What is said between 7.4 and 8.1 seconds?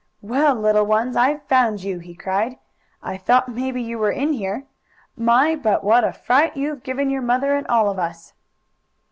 and all of